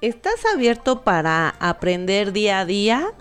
[0.00, 3.12] ¿estás abierto para aprender día a día?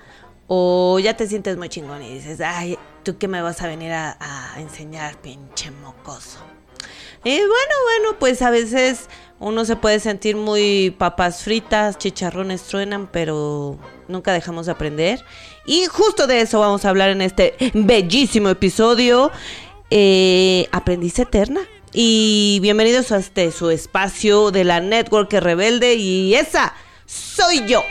[0.48, 3.92] ¿O ya te sientes muy chingón y dices, ay, ¿tú qué me vas a venir
[3.92, 4.18] a,
[4.58, 6.40] enseñar, pinche mocoso?
[7.24, 9.10] Y bueno, bueno, pues a veces
[9.40, 15.26] uno se puede sentir muy papas fritas, chicharrones truenan, pero nunca dejamos de aprender.
[15.66, 19.32] Y justo de eso vamos a hablar en este bellísimo episodio,
[19.90, 21.62] eh, Aprendiz Eterna.
[21.98, 26.74] Y bienvenidos a este su espacio de la Network Rebelde y esa
[27.06, 27.84] soy yo.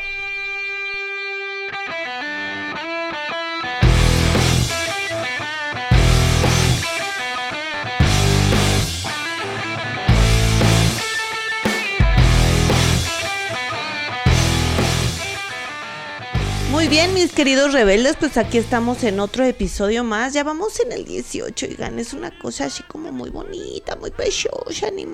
[16.74, 20.32] Muy bien, mis queridos rebeldes, pues aquí estamos en otro episodio más.
[20.32, 24.91] Ya vamos en el 18, oigan, es una cosa así como muy bonita, muy pechosa,
[24.91, 25.06] ni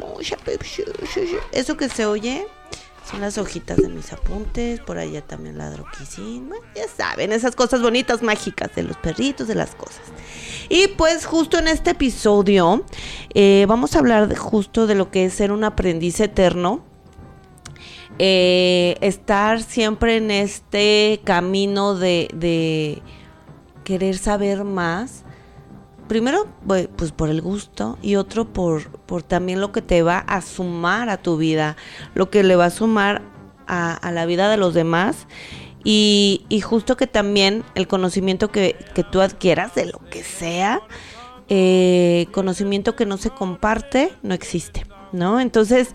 [1.53, 2.47] Eso que se oye
[3.09, 6.49] son las hojitas de mis apuntes, por allá también la droquicín.
[6.49, 10.01] Bueno, ya saben, esas cosas bonitas, mágicas de los perritos, de las cosas.
[10.71, 12.87] Y pues justo en este episodio
[13.35, 16.90] eh, vamos a hablar justo de lo que es ser un aprendiz eterno
[18.23, 23.01] eh, estar siempre en este camino de,
[23.83, 25.25] querer saber más.
[26.07, 28.83] Primero, pues por el gusto y otro por,
[29.23, 31.79] también lo que te va a sumar a tu vida,
[32.13, 33.23] lo que le va a sumar
[33.67, 35.27] a, la vida de los demás.
[35.83, 40.83] Y, justo que también el conocimiento que, que, tú adquieras de lo que sea,
[41.49, 45.41] eh, conocimiento que no se comparte, no existe, ¿no?
[45.41, 45.95] Entonces,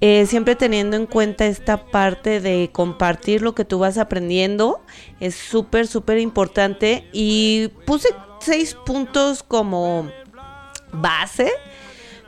[0.00, 4.80] eh, siempre teniendo en cuenta esta parte de compartir lo que tú vas aprendiendo
[5.18, 8.08] es súper, súper importante y puse
[8.40, 10.08] seis puntos como
[10.92, 11.50] base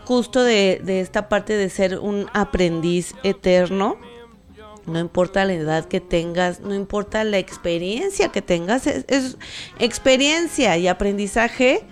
[0.05, 3.97] justo de, esta parte de ser un aprendiz eterno.
[4.87, 9.37] No importa la edad que tengas, no importa la experiencia que tengas, es,
[9.79, 11.85] experiencia y aprendizaje.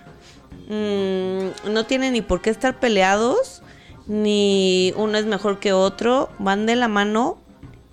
[0.67, 3.63] Mm, no tienen ni por qué estar peleados
[4.09, 7.37] ni uno es mejor que otro, van de la mano.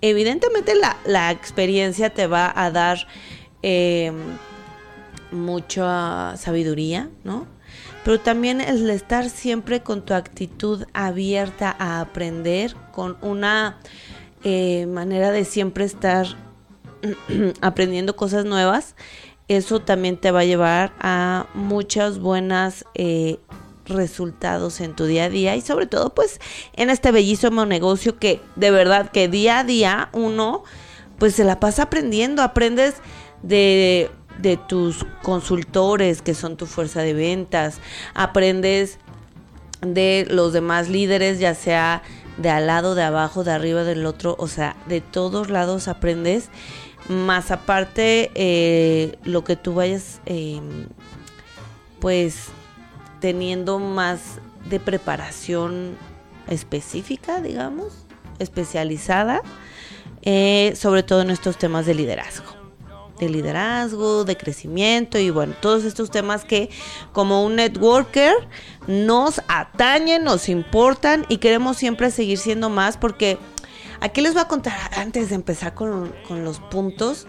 [0.01, 0.73] Evidentemente
[1.05, 3.07] la, experiencia te va a dar
[3.61, 4.11] eh,
[5.31, 7.45] mucha sabiduría, ¿no?
[8.03, 13.77] Pero también el estar siempre con tu actitud abierta a aprender, con una
[14.43, 16.25] eh, manera de siempre estar
[17.61, 18.95] aprendiendo cosas nuevas,
[19.49, 23.37] eso también te va a llevar a muchas buenas eh,
[23.87, 26.39] resultados en tu día a día y sobre todo pues
[26.73, 30.63] en este bellísimo negocio que de verdad que día a día uno
[31.17, 32.95] pues se la pasa aprendiendo, aprendes
[33.41, 37.79] de, de tus consultores que son tu fuerza de ventas,
[38.13, 38.99] aprendes
[39.81, 42.03] de los demás líderes, ya sea
[42.37, 46.49] de al lado, de abajo, de arriba, del otro, o sea, de todos lados aprendes,
[47.09, 50.61] más aparte eh, lo que tú vayas, eh,
[51.99, 52.49] pues
[53.19, 54.39] teniendo más
[54.69, 55.97] de preparación
[56.47, 58.05] específica, digamos,
[58.39, 59.41] especializada,
[60.21, 62.57] eh, sobre todo en estos temas de liderazgo
[63.19, 66.69] de liderazgo, de crecimiento y bueno, todos estos temas que
[67.13, 68.33] como un networker
[68.87, 73.37] nos atañen, nos importan y queremos siempre seguir siendo más porque
[73.99, 77.27] aquí les voy a contar antes de empezar con, los puntos.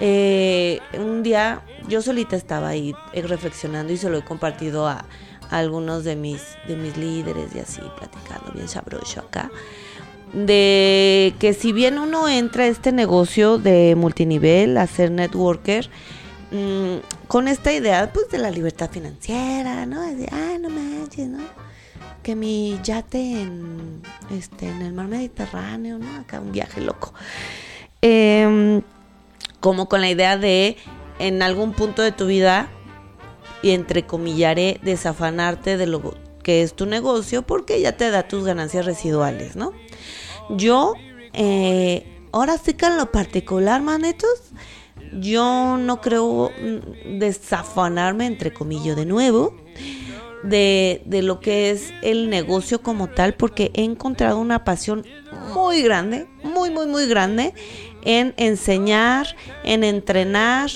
[0.00, 5.04] Eh, un día yo solita estaba ahí eh, reflexionando y se lo he compartido a,
[5.52, 9.50] algunos de mis, de mis líderes y así, platicando bien sabroso acá,
[10.32, 15.90] de que si bien uno entra a este negocio de multinivel, a ser networker,
[16.50, 20.00] mm, con esta idea pues de la libertad financiera, ¿no?
[20.00, 21.40] De, ah, no manches, ¿no?
[22.22, 24.00] Que mi yate en,
[24.30, 26.20] este, en el mar Mediterráneo, ¿no?
[26.20, 27.12] Acá un viaje loco.
[28.00, 28.80] Em,
[29.62, 30.76] como con la idea de
[31.20, 32.68] en algún punto de tu vida
[33.62, 38.84] y entrecomillaré desafanarte de lo que es tu negocio porque ya te da tus ganancias
[38.84, 39.72] residuales, ¿no?
[40.50, 40.94] Yo,
[41.32, 44.50] eh, ahora sí que en lo particular, manetos,
[45.12, 46.50] yo no creo
[47.06, 49.56] desafanarme, entre comillas, de nuevo,
[50.42, 55.06] de, de, lo que es el negocio como tal, porque he encontrado una pasión
[55.54, 57.54] muy grande, muy, muy, muy grande
[58.04, 60.70] en enseñar, en entrenar,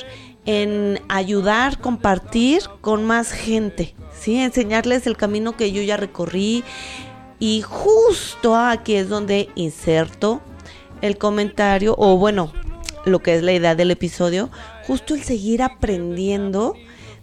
[0.47, 4.39] en ayudar, compartir con más gente, ¿sí?
[4.39, 6.65] Enseñarles el camino que yo ya recorrí.
[7.39, 10.41] Y justo aquí es donde inserto
[11.03, 12.53] el comentario, o bueno,
[13.05, 14.51] lo que es la idea del episodio,
[14.87, 16.75] justo el seguir aprendiendo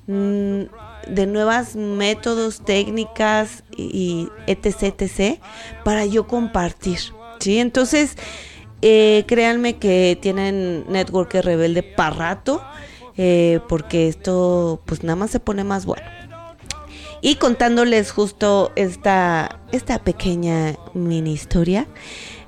[0.07, 0.61] mm,
[1.07, 5.39] de nuevas métodos, técnicas y, etc, etc,
[5.83, 6.99] para yo compartir,
[7.39, 7.59] ¿sí?
[7.59, 8.15] Entonces,
[8.85, 12.61] eh, créanme que tienen Network Rebelde para rato,
[13.15, 16.03] eh, porque esto pues nada más se pone más bueno.
[17.21, 21.87] Y contándoles justo esta, esta pequeña mini historia,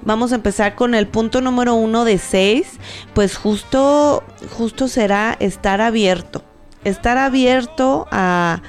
[0.02, 2.82] vamos a empezar con el punto número uno de seis,
[3.14, 4.22] pues justo,
[4.58, 6.44] justo será estar abierto,
[6.84, 8.62] estar abierto a,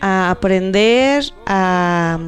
[0.00, 2.18] a aprender, a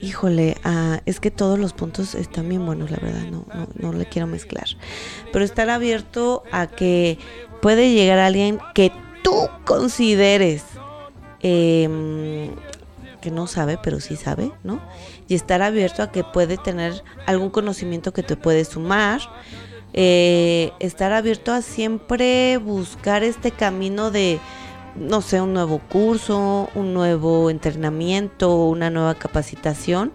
[0.00, 3.92] híjole, ah, es que todos los puntos están bien buenos, la verdad, no, no, no
[3.92, 4.66] le quiero mezclar.
[5.32, 7.18] Pero estar abierto a que
[7.60, 8.92] puede llegar alguien que
[9.22, 10.64] tú consideres
[11.40, 12.50] em,
[13.20, 14.80] que no sabe, pero sí sabe, ¿no?
[15.28, 19.20] Y estar abierto a que puede tener algún conocimiento que te puede sumar.
[19.92, 24.38] Eh, estar abierto a siempre buscar este camino de
[24.96, 30.12] no sé, un nuevo curso, un nuevo entrenamiento, una nueva capacitación.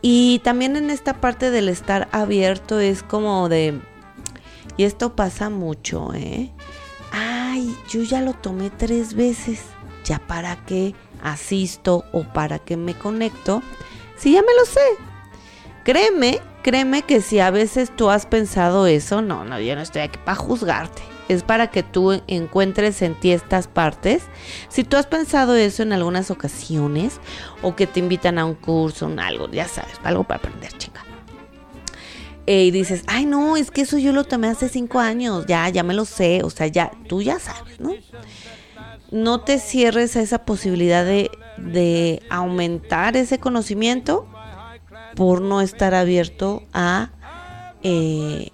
[0.00, 3.80] Y también en esta parte del estar abierto es como de,
[4.76, 6.50] y esto pasa mucho, ¿eh?
[7.10, 9.62] Ay, yo ya lo tomé tres veces,
[10.04, 13.62] ya para qué asisto o para qué me conecto,
[14.16, 14.80] si ya me lo sé.
[15.84, 20.02] Créeme, créeme que si a veces tú has pensado eso, no, no, yo no estoy
[20.02, 24.22] aquí para juzgarte es para que tú encuentres en ti estas partes.
[24.68, 27.20] Si tú has pensado eso en algunas ocasiones
[27.62, 31.04] o que te invitan a un curso, algo, ya sabes, algo para aprender, chica.
[32.46, 35.68] Eh, y dices, ay no, es que eso yo lo tomé hace cinco años, ya,
[35.68, 37.92] ya me lo sé, o sea, ya, tú ya sabes, ¿no?
[39.10, 44.26] No te cierres a esa posibilidad de, de aumentar ese conocimiento
[45.14, 47.10] por no estar abierto a
[47.82, 48.50] eh,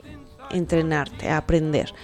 [0.50, 1.94] entrenarte, a aprender.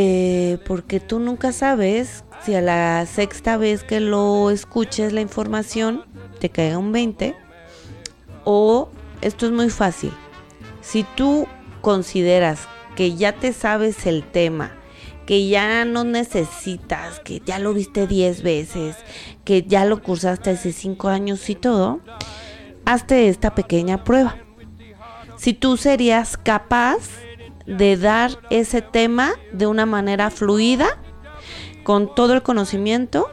[0.00, 6.04] Eh, porque tú nunca sabes si a la sexta vez que lo escuches la información
[6.38, 7.34] te caiga un 20
[8.44, 8.90] o
[9.22, 10.12] esto es muy fácil.
[10.82, 11.48] Si tú
[11.80, 14.70] consideras que ya te sabes el tema,
[15.26, 18.94] que ya no necesitas, que ya lo viste 10 veces,
[19.42, 21.98] que ya lo cursaste hace 5 años y todo,
[22.84, 24.36] hazte esta pequeña prueba.
[25.38, 26.98] Si tú serías capaz
[27.68, 30.98] de dar ese tema de una manera fluida,
[31.84, 33.28] con todo el conocimiento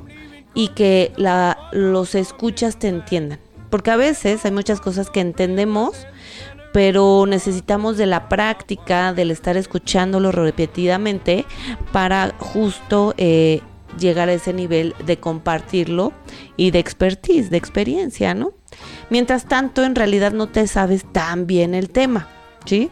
[0.53, 3.39] y que la, los escuchas te entiendan.
[3.69, 6.07] Porque a veces hay muchas cosas que entendemos,
[6.71, 11.45] pero necesitamos de la práctica, del estar escuchándolo repetidamente
[11.91, 13.61] para justo eh,
[13.97, 16.13] llegar a ese nivel de compartirlo
[16.57, 18.53] y de expertise, de experiencia, ¿no?
[19.09, 22.27] Mientras tanto, en realidad no te sabes tan bien el tema,
[22.65, 22.89] ¿sí?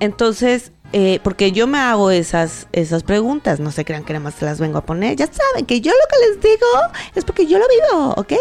[0.00, 4.34] Entonces, eh, porque yo me hago esas, esas preguntas, no se crean que nada más
[4.34, 6.66] se las vengo a poner, ya saben que yo lo que les digo
[7.14, 8.32] es porque yo lo vivo, ¿ok?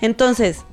[0.00, 0.64] Entonces,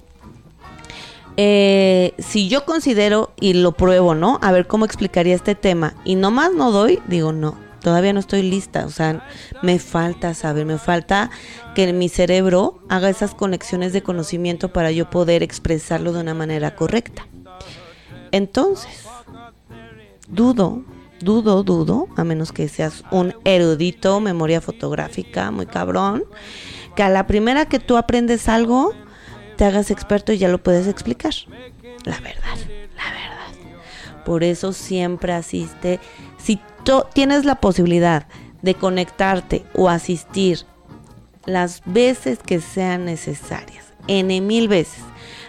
[1.38, 4.40] eh, si yo considero y lo pruebo, ¿no?
[4.42, 8.42] A ver cómo explicaría este tema y nomás no doy, digo no, todavía no estoy
[8.42, 9.28] lista, o sea,
[9.62, 11.30] me falta saber, me falta
[11.76, 16.76] que mi cerebro haga esas conexiones de conocimiento para yo poder expresarlo de una manera
[16.76, 17.28] correcta.
[18.32, 19.06] Entonces,
[20.28, 20.84] dudo,
[21.20, 26.24] dudo, dudo, a menos que seas un erudito, memoria fotográfica, muy cabrón,
[26.96, 28.94] que a la primera que tú aprendes algo,
[29.58, 31.34] te hagas experto y ya lo puedes explicar.
[32.04, 32.58] La verdad,
[32.96, 34.24] la verdad.
[34.26, 36.00] Por eso siempre asiste.
[36.38, 38.28] Si tú tienes la posibilidad
[38.62, 40.60] de conectarte o asistir
[41.46, 45.04] las veces que sean necesarias, N mil veces,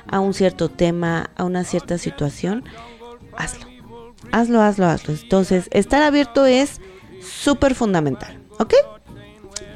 [0.09, 2.65] a un cierto tema, a una cierta situación,
[3.37, 3.76] hazlo
[4.33, 5.15] hazlo, hazlo, hazlo.
[5.15, 6.81] Entonces, estar abierto es
[7.21, 8.75] súper fundamental, ¿ok?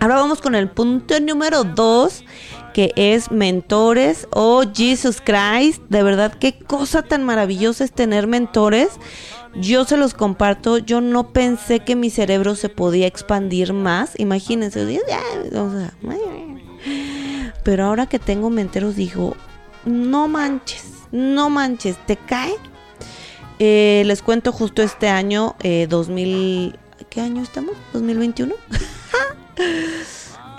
[0.00, 2.24] Ahora vamos con el punto número dos,
[2.72, 5.82] que es mentores oh, Jesus Christ.
[5.88, 8.88] De verdad, qué cosa tan maravillosa es tener mentores.
[9.56, 14.18] Yo se los comparto, yo no pensé que mi cerebro se podía expandir más.
[14.18, 15.00] Imagínense,
[17.64, 19.36] pero ahora que tengo menteros digo,
[19.84, 22.54] no manches, no manches, te cae
[23.62, 25.54] eh, les cuento justo este año,
[25.88, 27.76] 2000, eh, ¿qué año estamos?
[27.92, 28.54] ¿2021?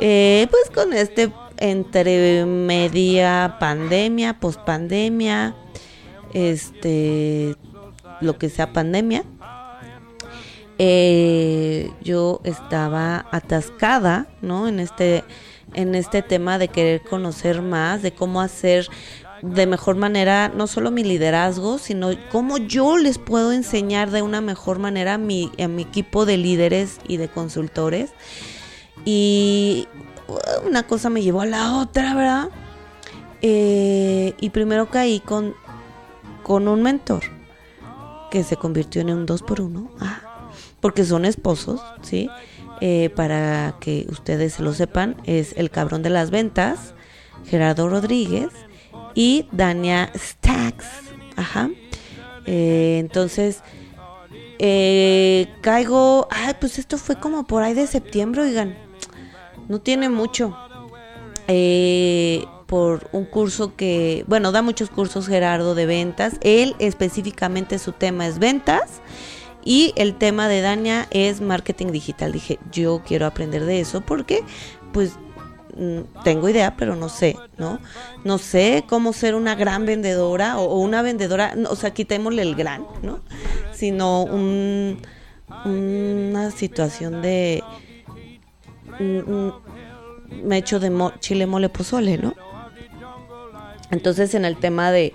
[0.03, 5.55] Eh, pues con este entre media pandemia, pospandemia,
[6.33, 7.55] este,
[8.19, 9.23] lo que sea pandemia,
[12.01, 14.67] yo estaba atascada, ¿no?
[14.67, 15.23] En este,
[15.75, 18.87] en este tema de querer conocer más, de cómo hacer
[19.41, 24.39] de mejor manera no solo mi liderazgo, sino cómo yo les puedo enseñar de una
[24.39, 28.11] mejor manera a mi, a mi equipo de líderes y de consultores.
[29.03, 29.87] Y
[30.27, 32.49] uh, una cosa me llevó a la otra, ¿verdad?
[33.41, 35.55] Eh, y primero caí con,
[36.43, 37.23] con un mentor.
[38.29, 39.91] que se convirtió en un dos por uno.
[39.99, 42.29] Ah, porque son esposos, ¿sí?
[42.79, 46.95] Eh, para que ustedes lo sepan, es el cabrón de las ventas,
[47.45, 48.49] Gerardo Rodríguez
[49.15, 50.85] y Dania Stacks.
[51.35, 51.69] Ajá.
[52.45, 53.61] Eh, entonces,
[54.59, 58.77] eh, caigo, ay, pues esto fue como por ahí de septiembre, oigan,
[59.67, 60.55] no tiene mucho.
[61.47, 66.35] Eh, por un curso que, bueno, da muchos cursos Gerardo de ventas.
[66.39, 69.01] Él específicamente su tema es ventas
[69.65, 72.31] y el tema de Dania es marketing digital.
[72.31, 74.45] Dije, yo quiero aprender de eso porque
[74.93, 75.17] pues
[76.23, 77.79] tengo idea, pero no sé, ¿no?
[78.23, 82.85] No sé cómo ser una gran vendedora o, una vendedora, o sea, quitémosle el gran,
[83.01, 83.19] ¿no?
[83.73, 84.99] Sino un,
[85.65, 87.63] una situación de...
[90.43, 92.33] me echo de chile mole pozole, ¿no?
[93.91, 95.13] Entonces en el tema de,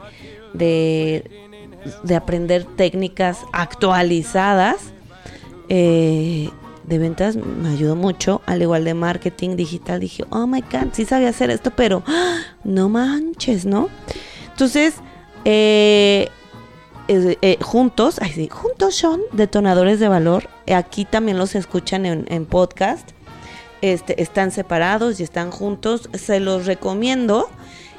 [0.52, 4.92] de, aprender técnicas actualizadas
[5.68, 6.50] eh,
[6.86, 11.04] de ventas me ayudó mucho, al igual de marketing digital, dije, oh my god, sí
[11.04, 12.38] sabía hacer esto, pero ¡ah!
[12.64, 13.88] no manches, ¿no?
[14.50, 14.94] Entonces,
[15.44, 16.28] eh,
[17.08, 22.46] eh, juntos, ay, sí, juntos son detonadores de valor, aquí también los escuchan en, en
[22.46, 23.10] podcast,
[23.82, 27.48] este, están separados y están juntos, se los recomiendo.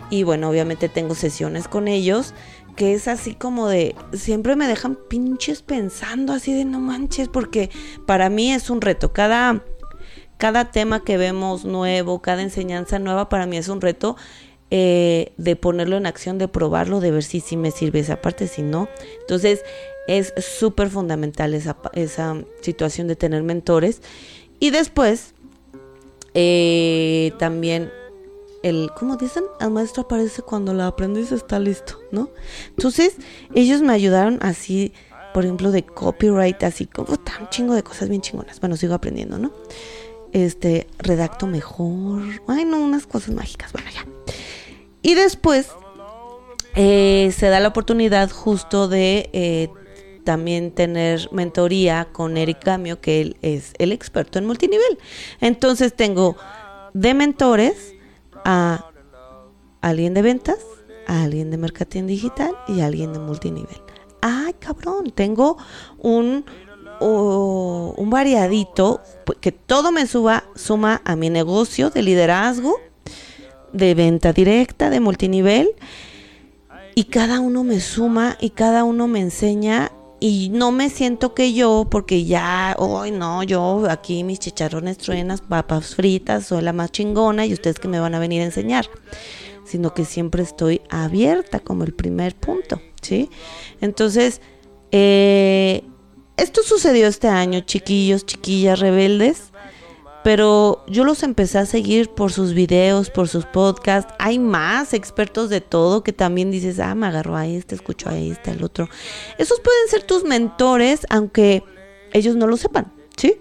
[0.10, 2.34] Y bueno, obviamente tengo sesiones con ellos
[2.78, 7.72] que es así como de, siempre me dejan pinches pensando así de no manches, porque
[8.06, 9.12] para mí es un reto.
[9.12, 9.66] Cada,
[10.38, 14.16] cada tema que vemos nuevo, cada enseñanza nueva, para mí es un reto
[14.70, 18.48] eh, de ponerlo en acción, de probarlo, de ver si sí me sirve esa parte,
[18.48, 18.88] si no.
[19.22, 19.64] Entonces
[20.08, 24.04] es súper fundamental esa, esa situación de tener mentores.
[24.60, 25.34] Y después,
[26.36, 27.92] eh, también
[28.64, 29.44] el, ¿cómo dicen?
[29.60, 32.30] El maestro aparece cuando el aprendiz está listo, ¿no?
[32.70, 33.16] Entonces,
[33.54, 34.94] ellos me ayudaron así,
[35.34, 38.60] por ejemplo, de copyright, así como tan chingo de cosas bien chingonas.
[38.60, 39.52] Bueno, sigo aprendiendo, ¿no?
[40.34, 42.24] Este, redacto mejor.
[42.48, 43.72] Ay, no, unas cosas mágicas.
[43.74, 44.06] Bueno, ya.
[45.02, 45.70] Y después
[46.76, 49.70] eh, se da la oportunidad justo de eh,
[50.24, 55.00] también tener mentoría con Eric Gamio, que él es el experto en multinivel.
[55.40, 56.36] Entonces tengo
[56.94, 57.96] de mentores
[58.46, 58.86] a
[59.82, 60.60] alguien de ventas,
[61.08, 63.82] a alguien de marketing digital y a alguien de multinivel.
[64.22, 65.58] Ay, cabrón, tengo
[66.00, 66.46] un,
[67.00, 69.02] un variadito
[69.40, 72.76] que todo me suba, suma a mi negocio de liderazgo,
[73.74, 75.70] de venta directa, de multinivel.
[76.96, 81.54] Y cada uno me suma y cada uno me enseña y no me siento que
[81.54, 86.92] yo, porque ya, hoy no, yo aquí mis chicharrones truenas, papas fritas, soy la más
[86.92, 88.90] chingona y ustedes que me van a venir a enseñar,
[89.66, 93.30] sino que siempre estoy abierta como el primer punto, ¿sí?
[93.80, 94.42] Entonces,
[94.92, 95.84] eh,
[96.36, 99.52] esto sucedió este año, chiquillos, chiquillas rebeldes
[100.28, 104.14] pero yo los empecé a seguir por sus videos, por sus podcasts.
[104.20, 108.18] Hay más expertos de todo que también dices, ah, me agarró a este, escucho a
[108.18, 108.90] este, al otro.
[109.38, 111.64] Esos pueden ser tus mentores, aunque
[112.12, 113.38] ellos no lo sepan, ¿sí?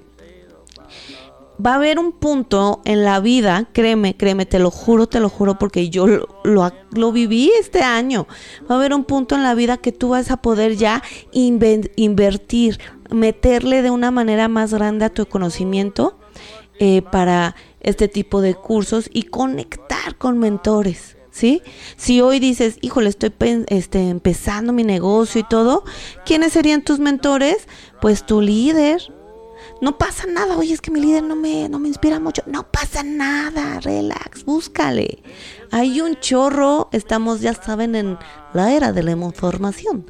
[1.59, 5.29] Va a haber un punto en la vida, créeme, créeme, te lo juro, te lo
[5.29, 8.29] juro, porque yo lo, lo, viví este año.
[8.71, 11.03] Va a haber un punto en la vida que tú vas a poder ya
[11.33, 12.79] invertir,
[13.11, 16.17] meterle de una manera más grande a tu conocimiento
[16.79, 21.17] eh, para este tipo de cursos y conectar con mentores.
[21.31, 21.63] ¿Sí?
[21.97, 23.31] Si hoy dices, híjole, estoy
[23.67, 25.85] este, empezando mi negocio y todo,
[26.25, 27.69] ¿quiénes serían tus mentores?
[28.01, 29.03] Pues tu líder,
[29.81, 32.43] no pasa nada, oye, es que mi líder no me, no me inspira mucho.
[32.47, 35.23] No pasa nada, relax, búscale.
[35.71, 38.19] Hay un chorro, estamos, ya saben, en
[38.55, 40.07] la era de la información.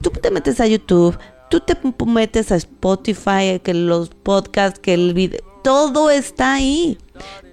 [0.00, 1.18] Tú te metes a YouTube,
[1.50, 1.76] tú te
[2.06, 6.98] metes a Spotify, que los podcasts, que el video, todo está ahí.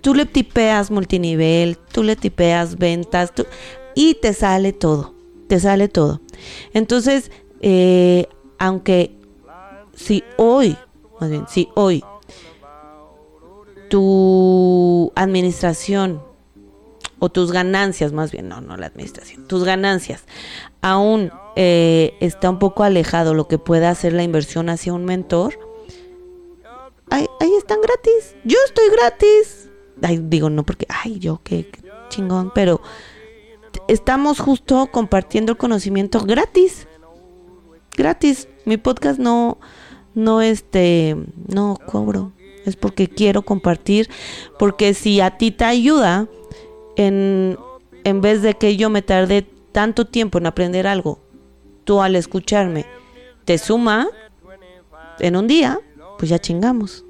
[0.02, 3.34] Tú le tipeas multinivel, tú le tipeas ventas
[3.96, 5.14] y te sale todo,
[5.48, 6.22] te sale todo.
[6.74, 9.18] Entonces, eh, aunque
[9.96, 10.78] si hoy,
[11.20, 12.04] más bien, si hoy
[13.90, 16.22] tu administración
[17.20, 20.24] o tus ganancias, más bien, no, no la administración, tus ganancias
[20.82, 25.66] aún eh, está un poco alejado lo que pueda hacer la inversión hacia un mentor,
[27.10, 28.36] ahí, están gratis.
[28.44, 29.70] Yo estoy gratis.
[30.02, 31.70] Ay, digo, no porque, ay, yo qué,
[32.10, 32.82] chingón, pero
[33.88, 36.88] estamos justo compartiendo el conocimiento gratis.
[37.96, 38.48] Gratis.
[38.66, 39.58] Mi podcast no,
[40.14, 41.16] no, este,
[41.48, 42.34] no cobro.
[42.66, 44.10] Es porque quiero compartir.
[44.60, 46.28] Porque si a ti te ayuda,
[46.96, 47.58] en,
[48.04, 51.20] en vez de que yo me tarde tanto tiempo en aprender algo,
[51.86, 52.86] tú al escucharme
[53.46, 54.10] te suma
[55.20, 55.80] en un día,
[56.17, 57.05] pues ya chingamos.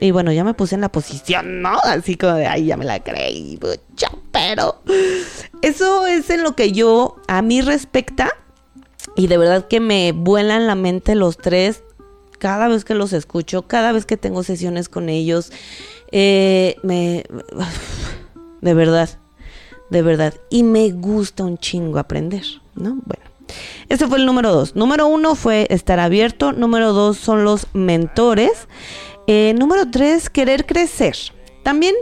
[0.00, 1.78] Y bueno, ya me puse en la posición, ¿no?
[1.84, 4.80] Así como de, ay, ya me la creí, mucho, pero
[5.60, 8.30] eso es en lo que yo, a mí respecta,
[9.14, 11.82] y de verdad que me vuelan la mente los tres
[12.38, 15.52] cada vez que los escucho, cada vez que tengo sesiones con ellos.
[16.10, 17.24] Eh, me.
[18.60, 19.08] De verdad,
[19.90, 20.34] de verdad.
[20.50, 23.00] Y me gusta un chingo aprender, ¿no?
[23.04, 23.29] Bueno.
[23.88, 24.76] Ese fue el número dos.
[24.76, 26.52] Número uno fue estar abierto.
[26.52, 28.68] Número dos son los mentores.
[29.26, 31.16] Eh, número tres, querer crecer.
[31.62, 31.94] También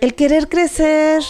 [0.00, 1.22] el querer crecer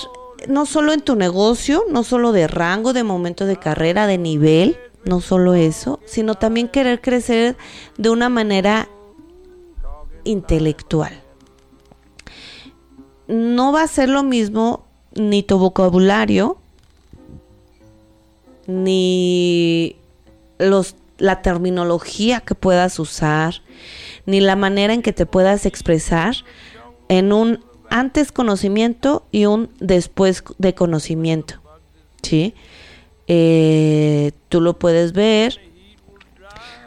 [0.49, 4.78] no solo en tu negocio, no solo de rango, de momento de carrera, de nivel,
[5.04, 7.56] no solo eso, sino también querer crecer
[7.99, 8.88] de una manera
[10.25, 11.20] intelectual.
[13.28, 16.62] No va a ser lo mismo ni tu vocabulario,
[18.73, 19.97] ni
[20.59, 23.62] los, la terminología que puedas usar,
[24.26, 26.35] ni la manera en que te puedas expresar
[27.09, 31.61] en un antes conocimiento y un después de conocimiento.
[32.23, 32.55] ¿Sí?
[33.26, 35.61] Eh, tú lo puedes ver.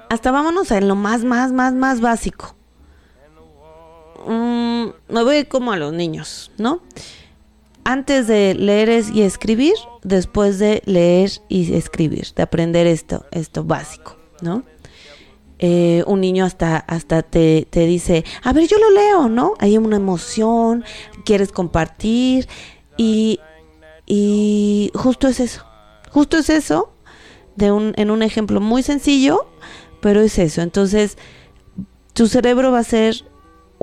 [0.09, 2.55] Hasta vámonos a lo más, más, más, más básico.
[4.27, 6.81] Mm, me voy como a los niños, ¿no?
[7.87, 14.17] Antes de leer y escribir, después de leer y escribir, de aprender esto, esto básico,
[14.41, 14.63] ¿no?
[15.59, 19.53] Eh, un niño hasta, hasta te, te, dice, a ver, yo lo leo, ¿no?
[19.59, 20.83] Hay una emoción,
[21.25, 22.47] quieres compartir
[22.97, 23.39] y,
[24.07, 25.63] y justo es eso,
[26.09, 26.91] justo es eso,
[27.55, 29.47] de un, en un ejemplo muy sencillo,
[30.01, 30.63] pero es eso.
[30.63, 31.19] Entonces,
[32.13, 33.25] tu cerebro va a ser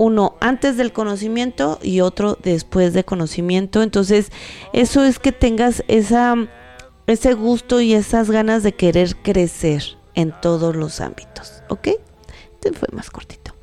[0.02, 3.82] uno antes del conocimiento y otro después de conocimiento.
[3.82, 4.32] Entonces,
[4.73, 6.35] eso es que tengas esa,
[7.06, 11.90] ese gusto y esas ganas de querer crecer en todos los ámbitos, ¿ok?
[12.55, 13.55] Este fue más cortito.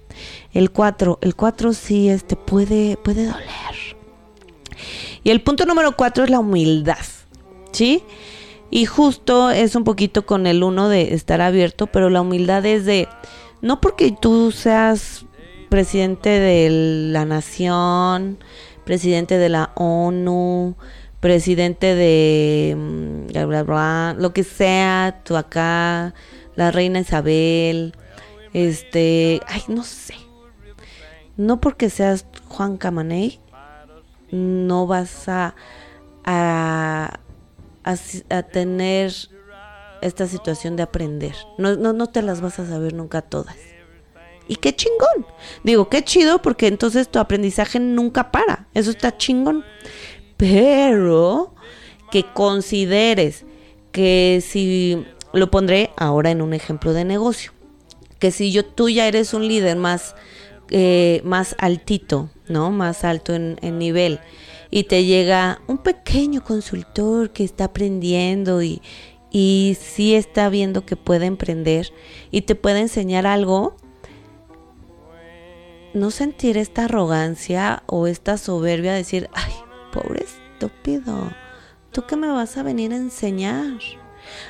[0.53, 3.97] El 4, el 4 sí este puede puede doler.
[5.25, 7.05] Y el punto número 4 es la humildad,
[7.73, 8.01] ¿sí?
[8.71, 12.85] Y justo es un poquito con el uno de estar abierto, pero la humildad es
[12.85, 13.09] de
[13.61, 15.25] no porque tú seas
[15.69, 16.69] presidente de
[17.11, 18.39] la nación,
[18.85, 20.75] presidente de la ONU,
[21.19, 26.13] presidente de mm, lo que sea, tú acá,
[26.55, 27.93] la reina Isabel,
[28.53, 30.15] este, ay, no sé.
[31.37, 33.39] No porque seas Juan Camaney,
[34.31, 35.55] no vas a,
[36.25, 37.19] a,
[37.83, 39.13] a, tener
[40.01, 41.35] esta situación de aprender.
[41.57, 43.55] No, no, no te las vas a saber nunca todas.
[44.49, 45.27] Y qué chingón.
[45.63, 48.67] Digo, qué chido porque entonces tu aprendizaje nunca para.
[48.73, 49.63] Eso está chingón.
[50.35, 51.53] Pero
[52.11, 53.45] que consideres
[53.91, 57.51] que si lo pondré ahora en un ejemplo de negocio.
[58.17, 60.15] Que si yo tú ya eres un líder más,
[60.71, 62.71] eh, más altito, ¿no?
[62.71, 64.19] Más alto en, nivel.
[64.71, 68.81] Y te llega un pequeño consultor que está aprendiendo y,
[69.31, 71.93] y sí está viendo que puede emprender
[72.31, 73.77] y te puede enseñar algo,
[75.93, 79.53] no sentir esta arrogancia o esta soberbia, decir, ay,
[79.91, 81.31] pobre estúpido,
[81.91, 83.79] ¿tú qué me vas a venir a enseñar?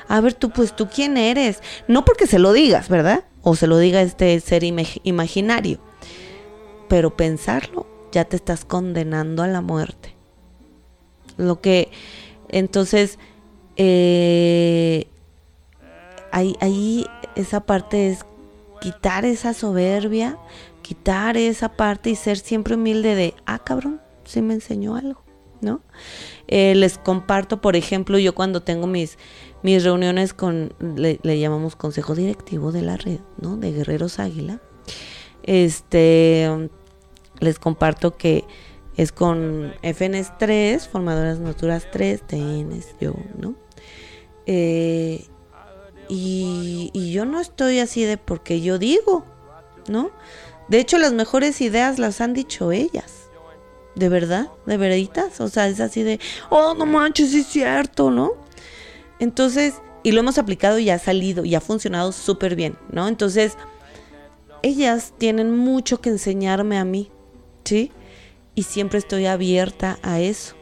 [0.08, 1.62] A ver, tú, pues tú quién eres.
[1.88, 3.24] No porque se lo digas, ¿verdad?
[3.42, 5.80] O se lo diga este ser imaginario.
[6.88, 10.14] Pero pensarlo, ya te estás condenando a la muerte.
[11.36, 11.90] Lo que,
[12.48, 13.18] entonces,
[13.76, 15.06] eh,
[16.32, 18.26] ahí, ahí esa parte es
[18.80, 20.38] quitar esa soberbia,
[20.90, 25.22] quitar esa parte y ser siempre humilde de, ah, cabrón, sí me enseñó algo,
[25.60, 25.82] ¿no?
[26.48, 29.16] Eh, les comparto, por ejemplo, yo cuando tengo mis,
[29.62, 33.56] mis reuniones con, le, llamamos consejo directivo de la red, ¿no?
[33.56, 34.60] De Guerreros Águila.
[35.44, 36.50] Este,
[37.38, 38.42] les comparto que
[38.96, 43.54] es con FNS 3, Formadoras Naturas 3, TNS, yo, ¿no?
[44.44, 45.24] Eh,
[46.08, 49.24] y, y yo no estoy así de porque yo digo,
[49.86, 50.10] ¿no?
[50.70, 53.28] De hecho, las mejores ideas las han dicho ellas.
[53.96, 54.48] ¿De verdad?
[54.66, 55.40] ¿De veritas?
[55.40, 58.34] O sea, es así de, oh, no manches, es cierto, ¿no?
[59.18, 63.08] Entonces, y lo hemos aplicado y ha salido y ha funcionado súper bien, ¿no?
[63.08, 63.56] Entonces,
[64.62, 67.10] ellas tienen mucho que enseñarme a mí,
[67.64, 67.90] ¿sí?
[68.54, 70.54] Y siempre estoy abierta a eso.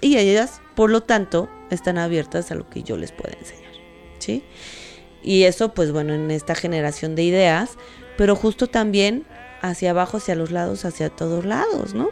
[0.00, 3.72] Y ellas, por lo tanto, están abiertas a lo que yo les pueda enseñar,
[4.20, 4.44] ¿sí?
[5.24, 7.76] Y eso, pues bueno, en esta generación de ideas,
[8.16, 9.26] pero justo también
[9.60, 12.10] hacia abajo, hacia los lados, hacia todos lados, ¿no?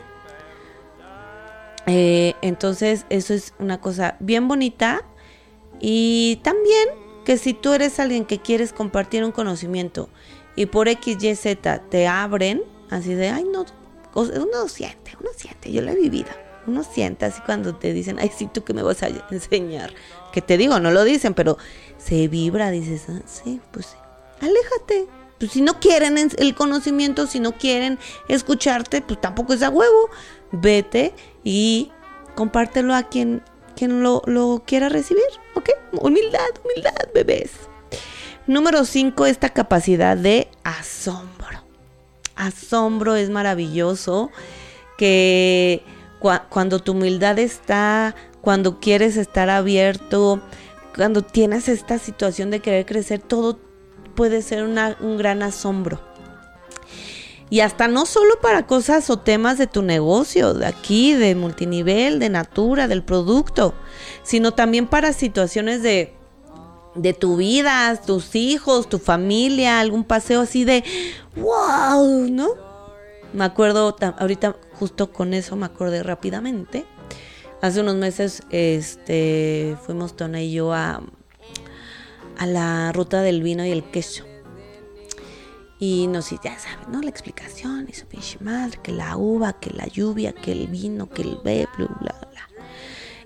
[1.87, 5.05] Eh, entonces, eso es una cosa bien bonita
[5.81, 6.89] y también
[7.29, 10.09] Porque si tú eres alguien que quieres compartir un conocimiento
[10.57, 13.67] y por X, Y, Z te abren, así de, ay, no,
[14.15, 16.31] uno siente, uno siente, yo lo he vivido.
[16.67, 19.93] Uno siente así cuando te dicen, ay, sí, tú que me vas a enseñar.
[20.33, 21.59] Que te digo, no lo dicen, pero
[21.99, 23.95] se vibra, dices, ah, sí, pues.
[24.41, 25.18] Aléjate.
[25.39, 27.99] Pues si no quieren el conocimiento, si no quieren
[28.29, 30.11] escucharte, pues tampoco es a huevo.
[30.51, 31.93] Vete y
[32.35, 33.43] compártelo a quien,
[33.77, 35.23] quien lo, lo quiera recibir,
[35.55, 35.71] ¿ok?
[35.93, 37.53] Humildad, humildad, bebés.
[38.47, 41.63] Número 5, esta capacidad de asombro.
[42.35, 44.31] Asombro es maravilloso
[44.97, 45.83] que
[46.49, 50.41] cuando tu humildad está, cuando quieres estar abierto,
[50.97, 53.59] cuando tienes esta situación de querer crecer, todo
[54.19, 56.01] puede ser un gran asombro.
[57.51, 62.19] Y hasta no solo para cosas o temas de tu negocio, de aquí, de multinivel,
[62.19, 63.75] de natura, del producto,
[64.25, 66.15] sino también para situaciones de,
[66.97, 70.83] de tu vida, tus hijos, tu familia, algún paseo así de
[71.37, 72.49] wow, ¿no?
[73.33, 76.87] Me acuerdo, ahorita justo con eso me acordé rápidamente.
[77.63, 81.03] Hace unos meses este, fuimos Tona y yo a,
[82.39, 84.25] a la ruta del vino y el queso.
[85.81, 87.01] Y nos, ya saben, ¿no?
[87.03, 91.23] La explicación, su pinche madre, que la uva, que la lluvia, que el vino, que
[91.23, 92.49] el bebé, bla, bla, bla.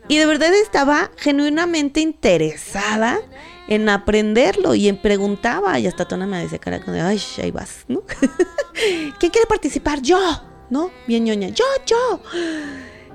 [0.09, 3.21] Y de verdad estaba genuinamente interesada
[3.69, 5.79] en aprenderlo y en preguntaba.
[5.79, 8.03] Y hasta Tona me decía, cara, ay, ahí vas, ¿no?
[9.19, 10.03] ¿Quién quiere participar?
[10.03, 10.21] Yo,
[10.71, 10.91] ¿no?
[11.07, 12.21] Bien ñoña, yo, yo.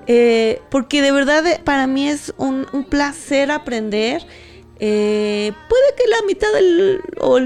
[0.08, 4.26] Eh, porque de verdad para mí es un, placer aprender.
[4.80, 7.40] Eh, puede que la mitad del, o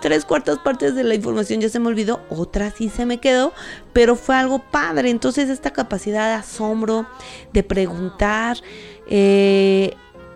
[0.00, 3.52] tres cuartas partes de la información ya se me olvidó, otra sí se me quedó,
[3.92, 5.10] pero fue algo padre.
[5.10, 7.06] Entonces esta capacidad de asombro,
[7.52, 8.58] de preguntar,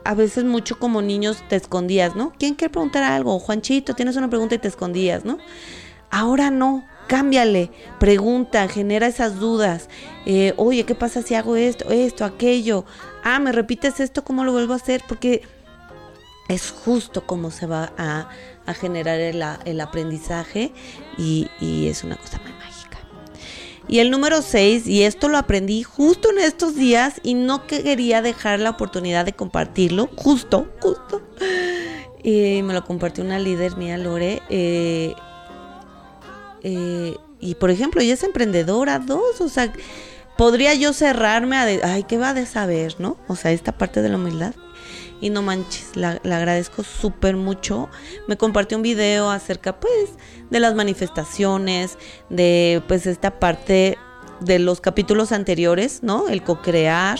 [0.04, 2.32] a veces mucho como niños te escondías, ¿no?
[2.38, 3.38] ¿Quién quiere preguntar algo?
[3.38, 5.38] Juanchito, tienes una pregunta y te escondías, ¿no?
[6.10, 9.88] Ahora no, cámbiale, pregunta, genera esas dudas.
[10.26, 12.84] Eh, Oye, ¿qué pasa si hago esto, esto, aquello?
[13.22, 14.24] Ah, ¿me repites esto?
[14.24, 15.02] ¿Cómo lo vuelvo a hacer?
[15.06, 15.42] Porque
[16.50, 18.28] es justo cómo se va a,
[18.74, 20.72] generar el, aprendizaje
[21.18, 22.98] y, es una cosa muy mágica.
[23.88, 28.22] Y el número 6, y esto lo aprendí justo en estos días y no quería
[28.22, 31.22] dejar la oportunidad de compartirlo, justo, justo.
[32.22, 34.42] Y me lo compartió una líder mía, Lore.
[34.50, 35.14] Eh,
[36.62, 39.72] eh, y por ejemplo, ella es emprendedora, dos, o sea,
[40.36, 43.16] podría yo cerrarme a, de, ay, ¿qué va de saber, no?
[43.26, 44.54] O sea, esta parte de la humildad.
[45.20, 47.88] Y no manches, la, agradezco súper mucho.
[48.26, 50.10] Me compartió un video acerca, pues,
[50.50, 51.98] de las manifestaciones,
[52.30, 53.98] de, pues, esta parte
[54.40, 56.28] de los capítulos anteriores, ¿no?
[56.28, 57.18] El co-crear.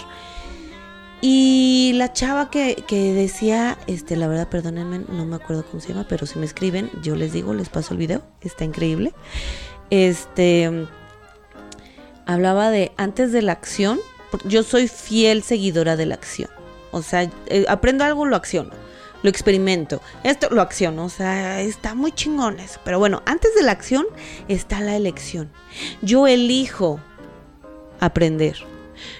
[1.23, 5.89] Y la chava que, que, decía, este, la verdad, perdónenme, no me acuerdo cómo se
[5.89, 9.13] llama, pero si me escriben, yo les digo, les paso el video, está increíble.
[9.91, 10.87] Este,
[12.25, 14.01] hablaba de antes de la acción,
[14.45, 16.49] yo soy fiel seguidora de la acción.
[16.93, 18.71] O sea, eh, aprendo algo, lo acciono,
[19.23, 22.81] lo experimento, esto lo acciono, o sea, está muy chingón eso.
[22.85, 24.07] Pero bueno, antes de la acción
[24.49, 25.51] está la elección.
[26.03, 27.01] Yo elijo
[28.01, 28.57] aprender.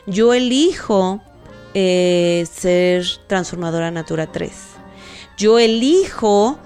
[0.07, 1.23] Yo elijo
[1.75, 4.53] eh, ser transformadora Natura 3.
[5.37, 6.59] Yo elijo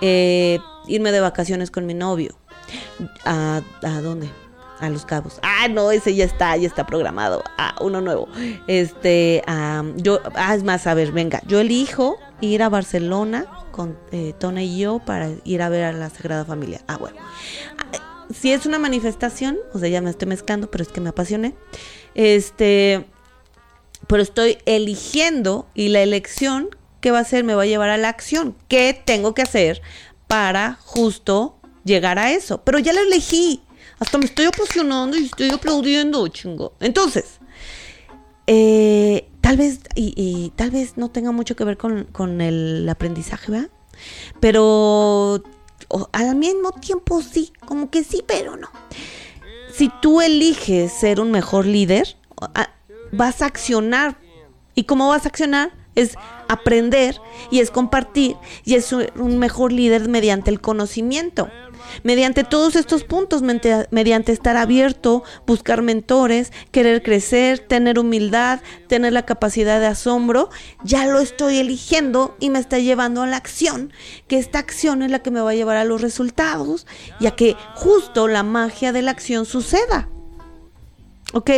[0.00, 2.34] eh, irme de vacaciones con mi novio.
[3.24, 4.28] ¿A, ¿A, dónde?
[4.80, 5.38] A Los Cabos.
[5.42, 7.42] Ah, no, ese ya está, ya está programado.
[7.56, 8.28] Ah, uno nuevo.
[8.66, 9.42] Este,
[9.96, 14.62] yo, ah, es más, a ver, venga, yo elijo ir a Barcelona con eh, Tona
[14.62, 16.80] y yo para ir a ver a la Sagrada Familia.
[16.86, 17.18] Ah, bueno.
[18.30, 21.54] Si es una manifestación, o sea, ya me estoy mezclando, pero es que me apasioné.
[22.14, 23.06] Este,
[24.06, 27.96] pero estoy eligiendo y la elección que va a hacer me va a llevar a
[27.96, 28.56] la acción.
[28.68, 29.80] ¿Qué tengo que hacer
[30.26, 32.62] para justo llegar a eso?
[32.64, 33.62] Pero ya lo elegí.
[33.98, 36.74] Hasta me estoy apasionando y estoy aplaudiendo, chingo.
[36.80, 37.38] Entonces,
[38.46, 43.70] eh, tal vez, y, tal vez no tenga mucho que ver con, el aprendizaje, ¿verdad?
[44.40, 45.42] Pero
[46.12, 48.70] al mismo tiempo sí, como que sí, pero no.
[49.72, 52.16] Si tú eliges ser un mejor líder,
[53.12, 54.18] vas a accionar.
[54.74, 55.72] ¿Y cómo vas a accionar?
[55.94, 56.14] Es
[56.48, 61.50] aprender y es compartir y es un mejor líder mediante el conocimiento.
[62.02, 69.26] Mediante todos estos puntos, mediante estar abierto, buscar mentores, querer crecer, tener humildad, tener la
[69.26, 70.50] capacidad de asombro,
[70.82, 73.92] ya lo estoy eligiendo y me está llevando a la acción,
[74.26, 76.86] que esta acción es la que me va a llevar a los resultados
[77.20, 80.08] y a que justo la magia de la acción suceda.
[81.32, 81.50] ¿Ok?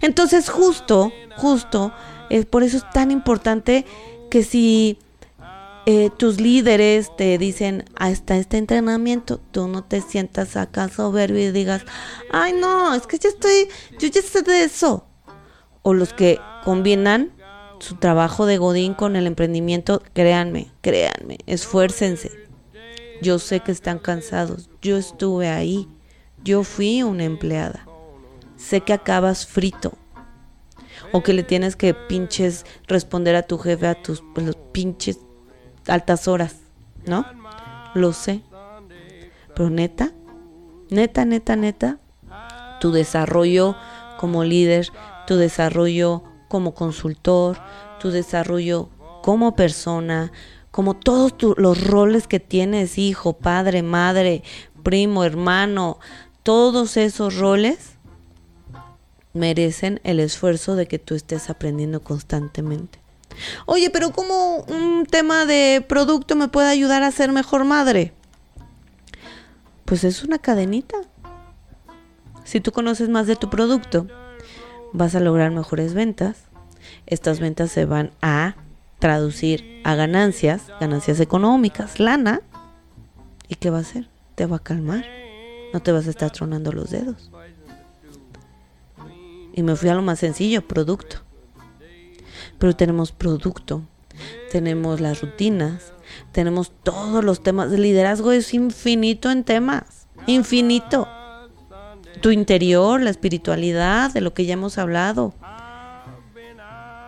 [0.00, 1.92] Entonces justo, justo,
[2.30, 3.84] es por eso es tan importante
[4.30, 4.98] que si
[5.88, 11.52] eh, tus líderes te dicen hasta este entrenamiento, tú no te sientas acá soberbio y
[11.52, 11.82] digas,
[12.32, 13.68] ay no, es que yo estoy,
[14.00, 15.06] yo ya sé de eso.
[15.82, 17.32] O los que combinan
[17.78, 22.32] su trabajo de Godín con el emprendimiento, créanme, créanme, esfuércense.
[23.22, 25.88] Yo sé que están cansados, yo estuve ahí,
[26.42, 27.86] yo fui una empleada.
[28.56, 29.92] Sé que acabas frito.
[31.12, 35.20] O que le tienes que pinches responder a tu jefe a tus pues, pinches
[35.88, 36.56] altas horas,
[37.06, 37.24] ¿no?
[37.94, 38.42] Lo sé.
[39.54, 40.12] Pero neta,
[40.90, 41.98] neta, neta, neta,
[42.80, 43.76] tu desarrollo
[44.18, 44.88] como líder,
[45.26, 47.58] tu desarrollo como consultor,
[48.00, 48.90] tu desarrollo
[49.22, 50.32] como persona,
[50.70, 54.42] como todos los roles que tienes, hijo, padre, madre,
[54.82, 55.98] primo, hermano,
[56.42, 57.96] todos esos roles
[59.32, 63.05] merecen el esfuerzo de que tú estés aprendiendo constantemente.
[63.66, 68.12] Oye, pero ¿cómo un tema de producto me puede ayudar a ser mejor madre?
[69.84, 70.96] Pues es una cadenita.
[72.44, 74.06] Si tú conoces más de tu producto,
[74.92, 76.36] vas a lograr mejores ventas.
[77.06, 78.56] Estas ventas se van a
[78.98, 82.40] traducir a ganancias, ganancias económicas, lana.
[83.48, 84.08] ¿Y qué va a hacer?
[84.34, 85.04] Te va a calmar.
[85.72, 87.30] No te vas a estar tronando los dedos.
[89.52, 91.25] Y me fui a lo más sencillo, producto
[92.58, 93.82] pero tenemos producto,
[94.50, 95.92] tenemos las rutinas,
[96.32, 97.72] tenemos todos los temas.
[97.72, 101.08] El liderazgo es infinito en temas, infinito.
[102.20, 105.34] Tu interior, la espiritualidad, de lo que ya hemos hablado.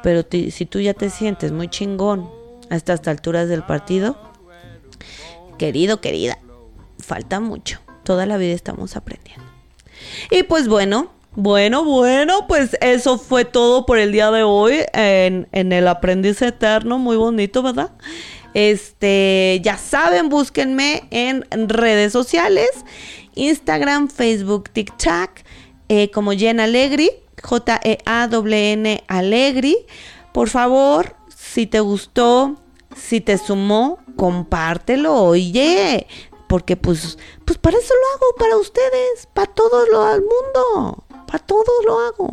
[0.03, 2.31] Pero si tú ya te sientes muy chingón
[2.71, 4.17] a estas alturas del partido,
[5.59, 6.39] querido, querida,
[6.99, 7.81] falta mucho.
[8.05, 9.45] Toda la vida estamos aprendiendo.
[10.31, 15.47] Y pues bueno, bueno, bueno, pues eso fue todo por el día de hoy en,
[15.53, 17.91] el aprendiz eterno, muy bonito, ¿verdad?
[18.55, 22.71] Este, ya saben, búsquenme en redes sociales,
[23.35, 25.31] Instagram, Facebook, TikTok,
[25.89, 27.11] eh, como Jen Alegri,
[27.43, 29.77] J-E-A-W-N Alegri.
[30.33, 32.57] Por favor, si te gustó,
[32.97, 36.07] si te sumó, compártelo, oye,
[36.49, 41.05] porque pues, pues para eso lo hago, para ustedes, para todo el mundo.
[41.29, 42.31] Para todo lo hago.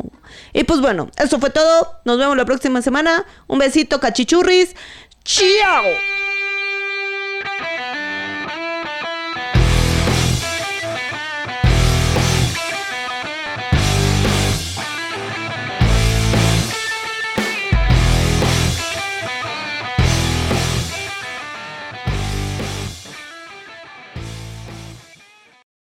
[0.54, 2.00] Y pues bueno, eso fue todo.
[2.06, 3.26] Nos vemos la próxima semana.
[3.46, 4.74] Un besito, cachichurris.
[5.22, 5.84] ¡Chao!